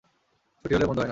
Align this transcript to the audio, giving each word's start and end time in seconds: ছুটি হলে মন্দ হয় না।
ছুটি 0.59 0.73
হলে 0.75 0.85
মন্দ 0.85 0.89
হয় 0.91 0.93
না। 0.99 0.99